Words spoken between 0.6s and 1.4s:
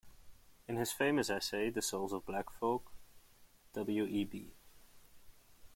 In his famous